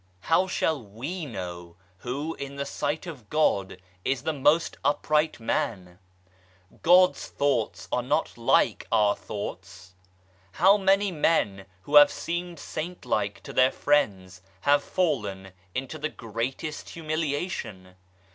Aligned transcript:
How 0.21 0.47
shall 0.47 0.81
we 0.81 1.27
know 1.27 1.75
who, 1.99 2.33
in 2.33 2.55
the 2.55 2.65
Sight 2.65 3.05
of 3.05 3.29
God, 3.29 3.77
is 4.03 4.23
the 4.23 4.33
most 4.33 4.75
upright 4.83 5.39
man? 5.39 5.99
God's 6.81 7.27
thoughts 7.27 7.87
are 7.91 8.01
not 8.01 8.35
like 8.35 8.87
our 8.91 9.15
thoughts! 9.15 9.93
How 10.53 10.75
many 10.75 11.11
men 11.11 11.67
who 11.83 11.97
have 11.97 12.11
seemed 12.11 12.57
saint 12.57 13.05
like 13.05 13.43
to 13.43 13.53
their 13.53 13.71
friends 13.71 14.41
have 14.61 14.83
fallen 14.83 15.51
into 15.75 15.99
the 15.99 16.09
greatest 16.09 16.89
humiliation. 16.89 17.95